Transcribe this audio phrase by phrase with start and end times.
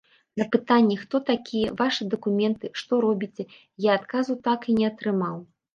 [0.41, 3.43] На пытанні, хто такія, вашы дакументы, што робіце,
[3.91, 5.37] я адказу так і не атрымаў.